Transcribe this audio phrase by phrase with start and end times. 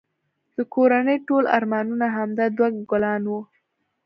[0.55, 3.41] د کورنی ټول ارمانونه همدا دوه ګلان وه